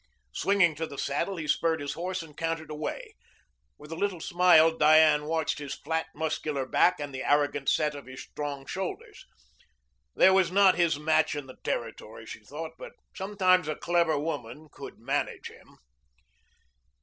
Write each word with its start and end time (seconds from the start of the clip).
Swinging 0.33 0.73
to 0.73 0.87
the 0.87 0.97
saddle, 0.97 1.35
he 1.37 1.47
spurred 1.47 1.79
his 1.79 1.93
horse 1.93 2.23
and 2.23 2.35
cantered 2.35 2.71
away. 2.71 3.13
With 3.77 3.91
a 3.91 3.95
little 3.95 4.19
smile 4.19 4.75
Diane 4.75 5.25
watched 5.25 5.59
his 5.59 5.75
flat, 5.75 6.07
muscular 6.15 6.65
back 6.65 6.99
and 6.99 7.13
the 7.13 7.21
arrogant 7.21 7.69
set 7.69 7.93
of 7.93 8.07
his 8.07 8.23
strong 8.23 8.65
shoulders. 8.65 9.27
There 10.15 10.33
was 10.33 10.51
not 10.51 10.73
his 10.73 10.97
match 10.97 11.35
in 11.35 11.45
the 11.45 11.57
territory, 11.63 12.25
she 12.25 12.39
thought, 12.39 12.71
but 12.79 12.93
sometimes 13.13 13.67
a 13.67 13.75
clever 13.75 14.17
woman 14.17 14.69
could 14.73 14.97
manage 14.97 15.51
him. 15.51 15.77